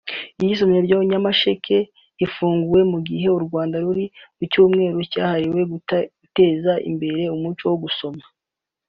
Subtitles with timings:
[0.41, 1.77] Iri somero rya Nyamasheke
[2.19, 4.05] rifunguwe mu gihe u Rwanda ruri
[4.37, 8.23] mu Cyumweru cyahariwe guteza imbere umuco wo gusoma